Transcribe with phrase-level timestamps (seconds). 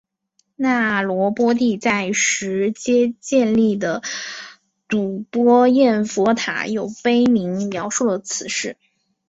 [0.55, 4.01] 那罗波帝在实皆建立的
[4.87, 8.77] 睹波焰佛塔有碑铭描述了此事。